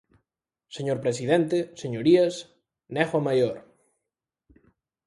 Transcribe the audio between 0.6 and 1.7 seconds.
Señor presidente,